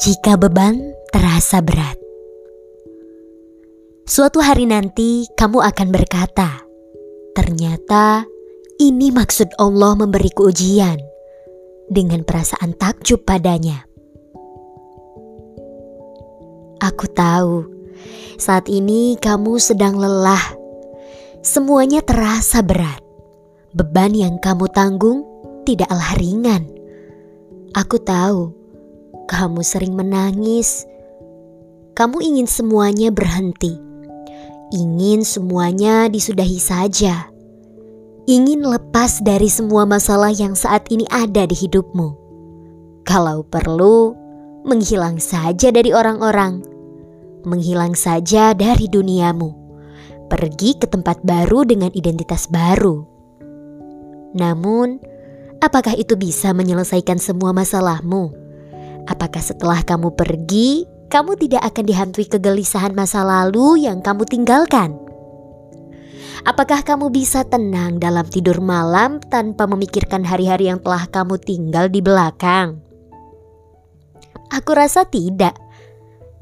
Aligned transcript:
jika 0.00 0.40
beban 0.40 0.80
terasa 1.12 1.60
berat. 1.60 2.00
Suatu 4.08 4.40
hari 4.40 4.64
nanti 4.64 5.28
kamu 5.36 5.60
akan 5.60 5.88
berkata, 5.92 6.64
"Ternyata 7.36 8.24
ini 8.80 9.12
maksud 9.12 9.52
Allah 9.60 9.92
memberiku 10.00 10.48
ujian." 10.48 10.96
Dengan 11.92 12.24
perasaan 12.24 12.80
takjub 12.80 13.28
padanya. 13.28 13.84
Aku 16.80 17.04
tahu 17.12 17.68
saat 18.40 18.72
ini 18.72 19.20
kamu 19.20 19.60
sedang 19.60 20.00
lelah. 20.00 20.56
Semuanya 21.44 22.00
terasa 22.00 22.64
berat. 22.64 23.04
Beban 23.76 24.16
yang 24.16 24.40
kamu 24.40 24.64
tanggung 24.72 25.28
tidaklah 25.68 26.16
ringan. 26.16 26.72
Aku 27.76 28.00
tahu 28.00 28.59
kamu 29.30 29.62
sering 29.62 29.94
menangis. 29.94 30.90
Kamu 31.94 32.18
ingin 32.18 32.50
semuanya 32.50 33.14
berhenti. 33.14 33.78
Ingin 34.74 35.22
semuanya 35.22 36.10
disudahi 36.10 36.58
saja. 36.58 37.30
Ingin 38.26 38.66
lepas 38.66 39.22
dari 39.22 39.46
semua 39.46 39.86
masalah 39.86 40.34
yang 40.34 40.58
saat 40.58 40.90
ini 40.90 41.06
ada 41.14 41.46
di 41.46 41.54
hidupmu. 41.54 42.18
Kalau 43.06 43.46
perlu, 43.46 44.18
menghilang 44.66 45.22
saja 45.22 45.70
dari 45.70 45.94
orang-orang. 45.94 46.66
Menghilang 47.46 47.94
saja 47.94 48.50
dari 48.50 48.90
duniamu. 48.90 49.54
Pergi 50.26 50.74
ke 50.78 50.90
tempat 50.90 51.22
baru 51.22 51.62
dengan 51.66 51.90
identitas 51.94 52.50
baru. 52.50 53.02
Namun, 54.34 55.02
apakah 55.58 55.98
itu 55.98 56.14
bisa 56.14 56.54
menyelesaikan 56.54 57.18
semua 57.18 57.50
masalahmu? 57.50 58.39
Apakah 59.10 59.42
setelah 59.42 59.82
kamu 59.82 60.14
pergi, 60.14 60.86
kamu 61.10 61.34
tidak 61.34 61.66
akan 61.74 61.84
dihantui 61.84 62.30
kegelisahan 62.30 62.94
masa 62.94 63.26
lalu 63.26 63.82
yang 63.90 63.98
kamu 63.98 64.22
tinggalkan? 64.22 64.94
Apakah 66.46 66.86
kamu 66.86 67.10
bisa 67.10 67.42
tenang 67.44 67.98
dalam 67.98 68.24
tidur 68.24 68.62
malam 68.62 69.18
tanpa 69.18 69.66
memikirkan 69.66 70.22
hari-hari 70.22 70.70
yang 70.70 70.78
telah 70.78 71.04
kamu 71.10 71.36
tinggal 71.42 71.90
di 71.90 72.00
belakang? 72.00 72.80
Aku 74.54 74.72
rasa 74.72 75.04
tidak. 75.04 75.58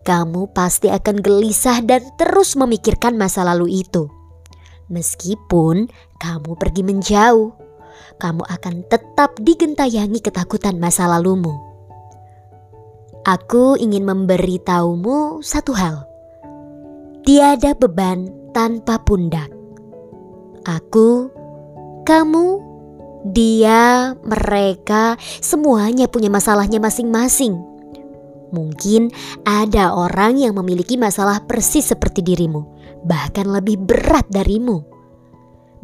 Kamu 0.06 0.52
pasti 0.52 0.92
akan 0.92 1.24
gelisah 1.24 1.82
dan 1.82 2.04
terus 2.20 2.54
memikirkan 2.54 3.16
masa 3.16 3.42
lalu 3.48 3.82
itu. 3.82 4.08
Meskipun 4.88 5.88
kamu 6.16 6.50
pergi 6.56 6.82
menjauh, 6.84 7.52
kamu 8.16 8.44
akan 8.44 8.74
tetap 8.88 9.36
digentayangi 9.40 10.20
ketakutan 10.24 10.80
masa 10.80 11.04
lalumu. 11.10 11.67
Aku 13.28 13.76
ingin 13.76 14.08
memberitahumu 14.08 15.44
satu 15.44 15.76
hal. 15.76 16.08
Tiada 17.28 17.76
beban 17.76 18.24
tanpa 18.56 18.96
pundak. 19.04 19.52
Aku, 20.64 21.28
kamu, 22.08 22.56
dia, 23.28 24.16
mereka, 24.24 25.20
semuanya 25.44 26.08
punya 26.08 26.32
masalahnya 26.32 26.80
masing-masing. 26.80 27.60
Mungkin 28.48 29.12
ada 29.44 29.92
orang 29.92 30.40
yang 30.40 30.56
memiliki 30.56 30.96
masalah 30.96 31.44
persis 31.44 31.92
seperti 31.92 32.24
dirimu, 32.24 32.64
bahkan 33.04 33.44
lebih 33.44 33.76
berat 33.76 34.24
darimu. 34.32 34.88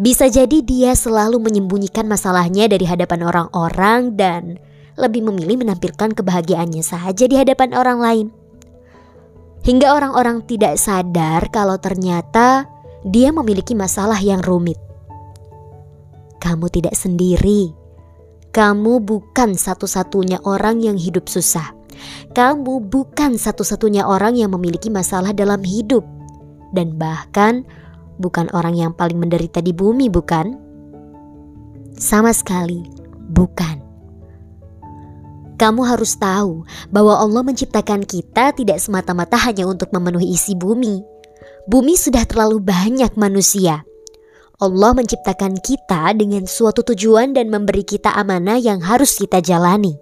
Bisa 0.01 0.33
jadi 0.33 0.65
dia 0.65 0.97
selalu 0.97 1.45
menyembunyikan 1.45 2.09
masalahnya 2.09 2.73
dari 2.73 2.89
hadapan 2.89 3.21
orang-orang 3.29 4.17
dan 4.17 4.57
lebih 4.95 5.27
memilih 5.27 5.67
menampilkan 5.67 6.15
kebahagiaannya 6.15 6.83
saja 6.83 7.25
di 7.27 7.35
hadapan 7.35 7.75
orang 7.75 7.99
lain. 7.99 8.27
Hingga 9.65 9.97
orang-orang 9.97 10.45
tidak 10.45 10.77
sadar 10.77 11.49
kalau 11.49 11.81
ternyata 11.81 12.69
dia 13.05 13.33
memiliki 13.33 13.73
masalah 13.73 14.21
yang 14.21 14.45
rumit. 14.45 14.77
Kamu 16.41 16.69
tidak 16.69 16.93
sendiri. 16.93 17.73
Kamu 18.55 19.01
bukan 19.03 19.57
satu-satunya 19.57 20.45
orang 20.45 20.85
yang 20.85 21.01
hidup 21.01 21.27
susah. 21.27 21.73
Kamu 22.35 22.87
bukan 22.91 23.39
satu-satunya 23.39 24.05
orang 24.05 24.37
yang 24.39 24.53
memiliki 24.53 24.91
masalah 24.91 25.31
dalam 25.31 25.63
hidup, 25.63 26.03
dan 26.75 26.99
bahkan 26.99 27.63
bukan 28.19 28.51
orang 28.51 28.75
yang 28.75 28.93
paling 28.93 29.19
menderita 29.19 29.63
di 29.63 29.71
bumi, 29.71 30.11
bukan? 30.11 30.59
Sama 31.95 32.35
sekali, 32.35 32.83
bukan. 33.31 33.84
Kamu 35.55 35.87
harus 35.87 36.19
tahu 36.19 36.67
bahwa 36.91 37.15
Allah 37.15 37.43
menciptakan 37.47 38.03
kita 38.03 38.51
tidak 38.59 38.83
semata-mata 38.83 39.39
hanya 39.39 39.71
untuk 39.71 39.95
memenuhi 39.95 40.35
isi 40.35 40.59
bumi. 40.59 41.03
Bumi 41.71 41.95
sudah 41.95 42.27
terlalu 42.27 42.61
banyak 42.61 43.15
manusia. 43.15 43.87
Allah 44.59 44.93
menciptakan 44.95 45.59
kita 45.59 46.15
dengan 46.15 46.47
suatu 46.47 46.87
tujuan 46.87 47.35
dan 47.35 47.51
memberi 47.51 47.83
kita 47.83 48.15
amanah 48.15 48.59
yang 48.59 48.83
harus 48.83 49.19
kita 49.19 49.43
jalani. 49.43 49.95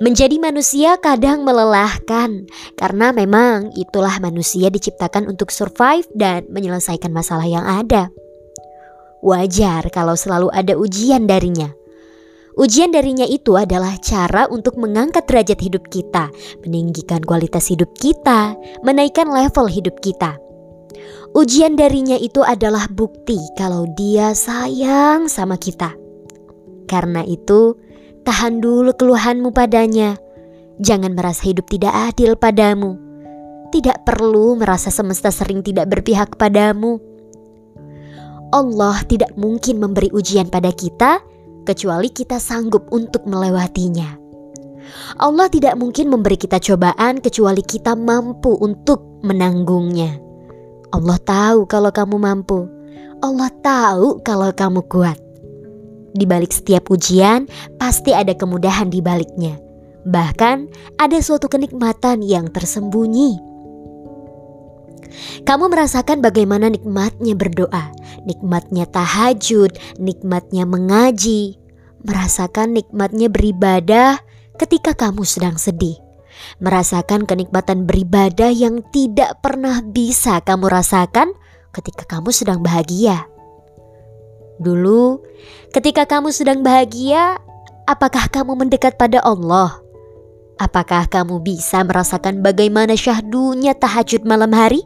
Menjadi 0.00 0.40
manusia 0.40 0.96
kadang 0.98 1.44
melelahkan 1.44 2.48
karena 2.80 3.12
memang 3.12 3.70
itulah 3.76 4.16
manusia 4.18 4.72
diciptakan 4.72 5.28
untuk 5.28 5.52
survive 5.52 6.08
dan 6.16 6.48
menyelesaikan 6.48 7.12
masalah 7.12 7.44
yang 7.44 7.62
ada. 7.62 8.08
Wajar 9.22 9.86
kalau 9.94 10.18
selalu 10.18 10.50
ada 10.50 10.74
ujian 10.74 11.28
darinya. 11.28 11.70
Ujian 12.52 12.92
darinya 12.92 13.24
itu 13.24 13.56
adalah 13.56 13.96
cara 14.04 14.44
untuk 14.52 14.76
mengangkat 14.76 15.24
derajat 15.24 15.56
hidup 15.56 15.88
kita, 15.88 16.28
meninggikan 16.60 17.24
kualitas 17.24 17.72
hidup 17.72 17.88
kita, 17.96 18.52
menaikkan 18.84 19.32
level 19.32 19.64
hidup 19.72 19.96
kita. 20.04 20.36
Ujian 21.32 21.80
darinya 21.80 22.12
itu 22.20 22.44
adalah 22.44 22.92
bukti 22.92 23.40
kalau 23.56 23.88
dia 23.96 24.36
sayang 24.36 25.32
sama 25.32 25.56
kita. 25.56 25.96
Karena 26.84 27.24
itu, 27.24 27.72
tahan 28.28 28.60
dulu 28.60 28.92
keluhanmu 29.00 29.48
padanya. 29.56 30.20
Jangan 30.76 31.16
merasa 31.16 31.48
hidup 31.48 31.72
tidak 31.72 32.12
adil 32.12 32.36
padamu. 32.36 33.00
Tidak 33.72 34.04
perlu 34.04 34.60
merasa 34.60 34.92
semesta 34.92 35.32
sering 35.32 35.64
tidak 35.64 35.88
berpihak 35.88 36.36
padamu. 36.36 37.00
Allah 38.52 39.00
tidak 39.08 39.32
mungkin 39.40 39.80
memberi 39.80 40.12
ujian 40.12 40.52
pada 40.52 40.68
kita 40.68 41.24
kecuali 41.62 42.10
kita 42.10 42.38
sanggup 42.38 42.90
untuk 42.90 43.26
melewatinya. 43.26 44.18
Allah 45.18 45.48
tidak 45.48 45.78
mungkin 45.78 46.10
memberi 46.10 46.36
kita 46.36 46.58
cobaan 46.58 47.22
kecuali 47.22 47.62
kita 47.62 47.94
mampu 47.94 48.54
untuk 48.58 49.22
menanggungnya. 49.22 50.18
Allah 50.92 51.18
tahu 51.22 51.64
kalau 51.64 51.88
kamu 51.94 52.16
mampu. 52.20 52.68
Allah 53.22 53.48
tahu 53.62 54.20
kalau 54.26 54.50
kamu 54.52 54.82
kuat. 54.90 55.16
Di 56.12 56.28
balik 56.28 56.52
setiap 56.52 56.92
ujian, 56.92 57.48
pasti 57.80 58.12
ada 58.12 58.36
kemudahan 58.36 58.92
di 58.92 59.00
baliknya. 59.00 59.56
Bahkan 60.04 60.56
ada 61.00 61.18
suatu 61.22 61.48
kenikmatan 61.48 62.20
yang 62.20 62.50
tersembunyi. 62.50 63.51
Kamu 65.42 65.68
merasakan 65.68 66.20
bagaimana 66.22 66.70
nikmatnya 66.70 67.34
berdoa, 67.36 67.92
nikmatnya 68.24 68.88
tahajud, 68.88 69.74
nikmatnya 69.98 70.64
mengaji, 70.64 71.58
merasakan 72.02 72.74
nikmatnya 72.74 73.30
beribadah 73.30 74.18
ketika 74.58 74.94
kamu 74.94 75.22
sedang 75.26 75.56
sedih, 75.56 75.98
merasakan 76.58 77.26
kenikmatan 77.26 77.86
beribadah 77.86 78.50
yang 78.50 78.82
tidak 78.90 79.38
pernah 79.40 79.80
bisa 79.82 80.42
kamu 80.42 80.70
rasakan 80.70 81.34
ketika 81.72 82.04
kamu 82.06 82.30
sedang 82.30 82.60
bahagia. 82.60 83.26
Dulu, 84.62 85.18
ketika 85.74 86.06
kamu 86.06 86.30
sedang 86.30 86.62
bahagia, 86.62 87.40
apakah 87.88 88.30
kamu 88.30 88.54
mendekat 88.54 88.94
pada 88.94 89.18
Allah? 89.24 89.82
Apakah 90.60 91.10
kamu 91.10 91.42
bisa 91.42 91.82
merasakan 91.82 92.44
bagaimana 92.44 92.94
syahdunya 92.94 93.74
tahajud 93.74 94.22
malam 94.22 94.54
hari? 94.54 94.84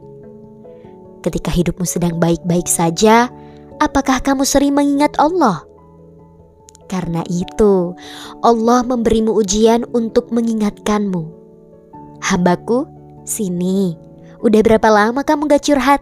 Ketika 1.26 1.50
hidupmu 1.50 1.82
sedang 1.82 2.22
baik-baik 2.22 2.70
saja, 2.70 3.26
apakah 3.82 4.22
kamu 4.22 4.46
sering 4.46 4.78
mengingat 4.78 5.10
Allah? 5.18 5.66
Karena 6.86 7.26
itu, 7.26 7.98
Allah 8.46 8.86
memberimu 8.86 9.34
ujian 9.34 9.82
untuk 9.90 10.30
mengingatkanmu. 10.30 11.26
Hambaku, 12.22 12.86
sini. 13.26 13.98
Udah 14.38 14.62
berapa 14.62 14.86
lama 14.86 15.26
kamu 15.26 15.50
gak 15.50 15.66
curhat? 15.66 15.98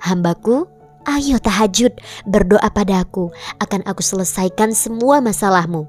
Hambaku, 0.00 0.64
ayo 1.04 1.36
tahajud, 1.36 1.92
berdoa 2.24 2.72
padaku, 2.72 3.28
akan 3.60 3.84
aku 3.84 4.00
selesaikan 4.00 4.72
semua 4.72 5.20
masalahmu. 5.20 5.84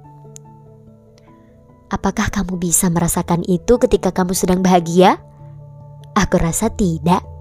Apakah 1.87 2.27
kamu 2.27 2.59
bisa 2.59 2.91
merasakan 2.91 3.47
itu 3.47 3.79
ketika 3.79 4.11
kamu 4.11 4.35
sedang 4.35 4.59
bahagia? 4.59 5.15
Aku 6.11 6.35
rasa 6.35 6.67
tidak. 6.67 7.36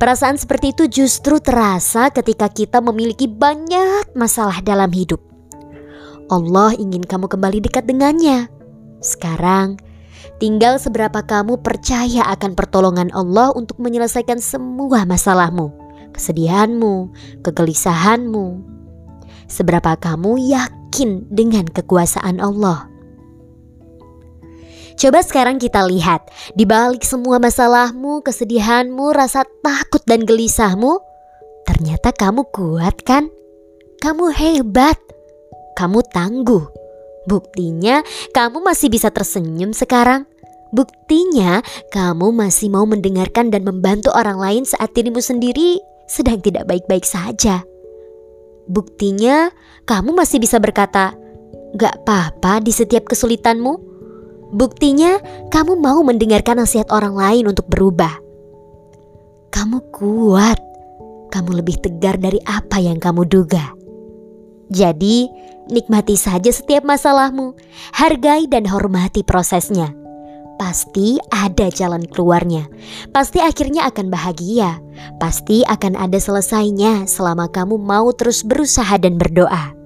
Perasaan 0.00 0.40
seperti 0.40 0.72
itu 0.72 0.84
justru 0.88 1.38
terasa 1.38 2.08
ketika 2.08 2.48
kita 2.48 2.80
memiliki 2.80 3.28
banyak 3.28 4.16
masalah 4.16 4.60
dalam 4.64 4.88
hidup. 4.90 5.20
Allah 6.28 6.76
ingin 6.76 7.04
kamu 7.04 7.28
kembali 7.28 7.64
dekat 7.64 7.88
dengannya. 7.88 8.52
Sekarang, 9.00 9.80
Tinggal 10.38 10.78
seberapa 10.78 11.18
kamu 11.26 11.66
percaya 11.66 12.22
akan 12.30 12.54
pertolongan 12.54 13.10
Allah 13.10 13.50
untuk 13.58 13.82
menyelesaikan 13.82 14.38
semua 14.38 15.02
masalahmu, 15.02 15.74
kesedihanmu, 16.14 17.10
kegelisahanmu. 17.42 18.46
Seberapa 19.50 19.98
kamu 19.98 20.38
yakin 20.54 21.26
dengan 21.26 21.66
kekuasaan 21.66 22.38
Allah. 22.38 22.86
Coba 24.98 25.22
sekarang 25.22 25.62
kita 25.62 25.86
lihat, 25.86 26.26
di 26.58 26.66
balik 26.66 27.06
semua 27.06 27.38
masalahmu, 27.38 28.18
kesedihanmu, 28.26 29.14
rasa 29.14 29.46
takut 29.62 30.02
dan 30.10 30.26
gelisahmu, 30.26 30.98
ternyata 31.70 32.10
kamu 32.10 32.42
kuat 32.50 33.06
kan? 33.06 33.30
Kamu 34.02 34.34
hebat, 34.34 34.98
kamu 35.78 36.02
tangguh. 36.10 36.66
Buktinya, 37.30 38.02
kamu 38.34 38.58
masih 38.58 38.90
bisa 38.90 39.14
tersenyum 39.14 39.70
sekarang. 39.70 40.26
Buktinya, 40.74 41.62
kamu 41.94 42.34
masih 42.34 42.66
mau 42.66 42.82
mendengarkan 42.82 43.54
dan 43.54 43.62
membantu 43.62 44.10
orang 44.18 44.42
lain 44.42 44.62
saat 44.66 44.98
dirimu 44.98 45.22
sendiri 45.22 45.78
sedang 46.10 46.42
tidak 46.42 46.66
baik-baik 46.66 47.06
saja. 47.06 47.62
Buktinya, 48.66 49.54
kamu 49.86 50.10
masih 50.10 50.42
bisa 50.42 50.58
berkata, 50.58 51.14
"Gak 51.78 52.02
apa-apa 52.02 52.58
di 52.58 52.74
setiap 52.74 53.06
kesulitanmu." 53.06 53.97
Buktinya, 54.48 55.20
kamu 55.52 55.76
mau 55.76 56.00
mendengarkan 56.00 56.64
nasihat 56.64 56.88
orang 56.88 57.12
lain 57.12 57.44
untuk 57.52 57.68
berubah. 57.68 58.16
Kamu 59.52 59.92
kuat, 59.92 60.56
kamu 61.28 61.60
lebih 61.60 61.76
tegar 61.84 62.16
dari 62.16 62.40
apa 62.48 62.80
yang 62.80 62.96
kamu 62.96 63.28
duga. 63.28 63.76
Jadi, 64.72 65.28
nikmati 65.68 66.16
saja 66.16 66.48
setiap 66.48 66.84
masalahmu, 66.84 67.56
hargai 67.92 68.48
dan 68.48 68.64
hormati 68.64 69.20
prosesnya. 69.20 69.92
Pasti 70.58 71.22
ada 71.30 71.70
jalan 71.70 72.02
keluarnya, 72.10 72.66
pasti 73.14 73.38
akhirnya 73.38 73.86
akan 73.86 74.10
bahagia, 74.10 74.82
pasti 75.22 75.62
akan 75.62 75.94
ada 75.94 76.18
selesainya 76.18 77.06
selama 77.06 77.46
kamu 77.46 77.78
mau 77.78 78.10
terus 78.10 78.42
berusaha 78.42 78.98
dan 78.98 79.22
berdoa. 79.22 79.77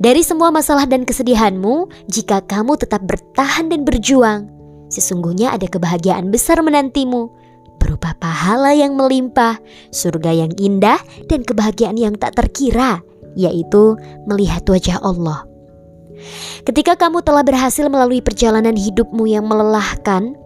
Dari 0.00 0.24
semua 0.24 0.48
masalah 0.48 0.88
dan 0.88 1.04
kesedihanmu, 1.04 2.08
jika 2.08 2.40
kamu 2.48 2.80
tetap 2.80 3.04
bertahan 3.04 3.68
dan 3.68 3.84
berjuang, 3.84 4.48
sesungguhnya 4.88 5.52
ada 5.52 5.68
kebahagiaan 5.68 6.32
besar 6.32 6.64
menantimu, 6.64 7.28
berupa 7.76 8.14
pahala 8.16 8.72
yang 8.72 8.94
melimpah, 8.96 9.58
surga 9.92 10.46
yang 10.46 10.52
indah, 10.56 11.00
dan 11.28 11.44
kebahagiaan 11.44 11.98
yang 11.98 12.14
tak 12.16 12.38
terkira, 12.38 13.02
yaitu 13.36 13.98
melihat 14.24 14.64
wajah 14.64 15.02
Allah. 15.02 15.44
Ketika 16.62 16.94
kamu 16.94 17.26
telah 17.26 17.42
berhasil 17.42 17.84
melalui 17.90 18.22
perjalanan 18.22 18.78
hidupmu 18.78 19.26
yang 19.26 19.44
melelahkan, 19.44 20.38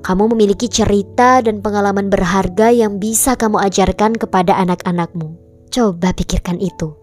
kamu 0.00 0.30
memiliki 0.32 0.70
cerita 0.70 1.42
dan 1.42 1.60
pengalaman 1.60 2.08
berharga 2.08 2.70
yang 2.70 2.96
bisa 3.02 3.34
kamu 3.34 3.58
ajarkan 3.68 4.16
kepada 4.16 4.56
anak-anakmu. 4.56 5.34
Coba 5.68 6.14
pikirkan 6.16 6.62
itu. 6.62 6.96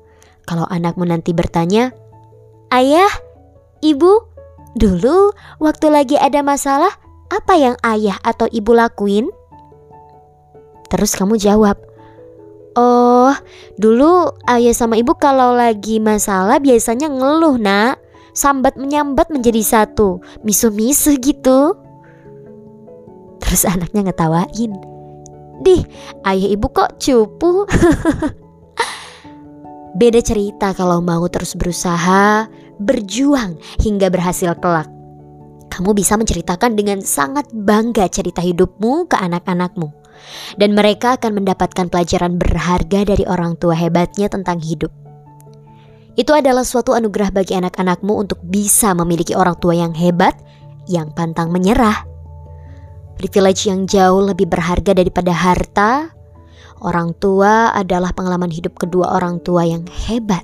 Kalau 0.46 0.70
anakmu 0.70 1.10
nanti 1.10 1.34
bertanya, 1.34 1.90
"Ayah, 2.70 3.10
ibu, 3.82 4.30
dulu 4.78 5.34
waktu 5.58 5.90
lagi 5.90 6.16
ada 6.22 6.46
masalah, 6.46 6.94
apa 7.34 7.58
yang 7.58 7.76
ayah 7.82 8.22
atau 8.22 8.46
ibu 8.54 8.72
lakuin?" 8.78 9.34
Terus 10.94 11.18
kamu 11.18 11.42
jawab, 11.42 11.82
"Oh, 12.78 13.34
dulu 13.82 14.30
ayah 14.46 14.78
sama 14.78 15.02
ibu 15.02 15.18
kalau 15.18 15.58
lagi 15.58 15.98
masalah 15.98 16.62
biasanya 16.62 17.10
ngeluh, 17.10 17.58
Nak. 17.58 18.06
Sambat 18.36 18.78
menyambat 18.78 19.34
menjadi 19.34 19.66
satu, 19.66 20.22
misu-misu 20.46 21.18
gitu." 21.18 21.74
Terus 23.42 23.66
anaknya 23.66 24.14
ngetawain. 24.14 24.72
Dih, 25.66 25.82
ayah 26.28 26.50
ibu 26.54 26.68
kok 26.70 27.02
cupu? 27.02 27.66
Beda 29.96 30.20
cerita 30.20 30.76
kalau 30.76 31.00
mau 31.00 31.24
terus 31.32 31.56
berusaha, 31.56 32.52
berjuang 32.84 33.56
hingga 33.80 34.12
berhasil 34.12 34.52
kelak. 34.60 34.92
Kamu 35.72 35.96
bisa 35.96 36.20
menceritakan 36.20 36.76
dengan 36.76 37.00
sangat 37.00 37.48
bangga 37.52 38.08
cerita 38.12 38.44
hidupmu 38.44 39.08
ke 39.08 39.16
anak-anakmu. 39.16 39.92
Dan 40.60 40.76
mereka 40.76 41.16
akan 41.16 41.40
mendapatkan 41.44 41.88
pelajaran 41.92 42.36
berharga 42.40 43.08
dari 43.08 43.24
orang 43.28 43.56
tua 43.60 43.76
hebatnya 43.76 44.32
tentang 44.32 44.60
hidup. 44.64 44.92
Itu 46.16 46.32
adalah 46.32 46.64
suatu 46.64 46.96
anugerah 46.96 47.32
bagi 47.32 47.56
anak-anakmu 47.60 48.16
untuk 48.16 48.40
bisa 48.44 48.96
memiliki 48.96 49.36
orang 49.36 49.60
tua 49.60 49.76
yang 49.76 49.92
hebat, 49.92 50.36
yang 50.88 51.12
pantang 51.12 51.52
menyerah. 51.52 52.08
Privilege 53.20 53.68
yang 53.68 53.88
jauh 53.88 54.24
lebih 54.24 54.48
berharga 54.48 54.96
daripada 54.96 55.32
harta, 55.36 56.16
Orang 56.84 57.16
tua 57.18 57.72
adalah 57.72 58.12
pengalaman 58.12 58.52
hidup 58.52 58.76
kedua 58.76 59.16
orang 59.16 59.40
tua 59.40 59.64
yang 59.64 59.88
hebat. 60.08 60.44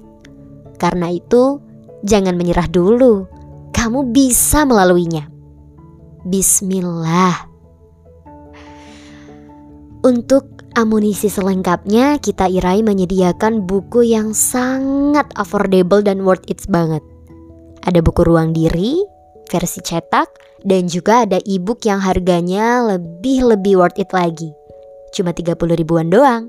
Karena 0.80 1.12
itu, 1.12 1.60
jangan 2.08 2.40
menyerah 2.40 2.72
dulu. 2.72 3.28
Kamu 3.76 4.16
bisa 4.16 4.64
melaluinya. 4.64 5.28
Bismillah. 6.24 7.52
Untuk 10.02 10.66
amunisi 10.74 11.30
selengkapnya, 11.30 12.18
kita 12.18 12.50
Irai 12.50 12.82
menyediakan 12.82 13.70
buku 13.70 14.08
yang 14.08 14.34
sangat 14.34 15.30
affordable 15.38 16.02
dan 16.02 16.26
worth 16.26 16.48
it 16.50 16.64
banget. 16.72 17.04
Ada 17.86 18.02
buku 18.02 18.26
ruang 18.26 18.50
diri, 18.56 18.98
versi 19.50 19.82
cetak, 19.84 20.30
dan 20.66 20.90
juga 20.90 21.26
ada 21.26 21.38
e-book 21.46 21.86
yang 21.86 22.02
harganya 22.02 22.82
lebih-lebih 22.86 23.78
worth 23.78 24.02
it 24.02 24.10
lagi 24.14 24.54
cuma 25.12 25.36
30 25.36 25.56
ribuan 25.76 26.08
doang. 26.08 26.48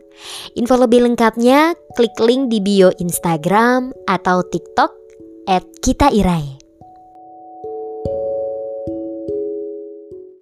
Info 0.55 0.79
lebih 0.79 1.05
lengkapnya 1.05 1.75
klik 1.99 2.15
link 2.23 2.49
di 2.49 2.63
bio 2.63 2.95
Instagram 2.99 3.93
atau 4.07 4.43
TikTok 4.47 4.91
at 5.51 5.67
Kita. 5.83 6.15